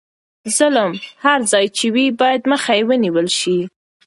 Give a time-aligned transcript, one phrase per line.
[0.57, 0.91] ظلم
[1.23, 3.57] هر ځای چې وي باید مخه یې ونیول شي.